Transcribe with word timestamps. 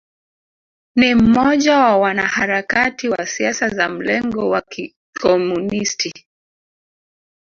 Ni 0.95 1.15
mmoja 1.15 1.77
wa 1.79 1.97
wanaharakati 1.97 3.09
wa 3.09 3.25
siasa 3.25 3.69
za 3.69 3.89
mlengo 3.89 4.49
wa 4.49 4.61
Kikomunisti 4.61 6.27